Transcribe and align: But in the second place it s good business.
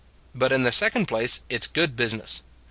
But 0.33 0.51
in 0.51 0.63
the 0.63 0.71
second 0.71 1.05
place 1.07 1.41
it 1.47 1.61
s 1.61 1.67
good 1.67 1.95
business. 1.95 2.41